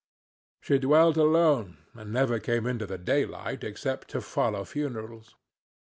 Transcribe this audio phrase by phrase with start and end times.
[0.61, 5.35] She dwelt alone, and never came into the daylight except to follow funerals.